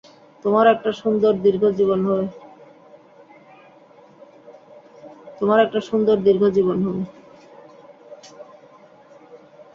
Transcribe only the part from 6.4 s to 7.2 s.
জীবন হবে।